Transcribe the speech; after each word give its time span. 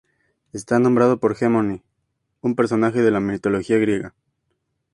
Está 0.51 0.79
nombrado 0.79 1.19
por 1.19 1.37
Hermíone, 1.39 1.83
un 2.41 2.55
personaje 2.55 3.03
de 3.03 3.11
la 3.11 3.19
mitología 3.19 3.77
griega. 3.77 4.15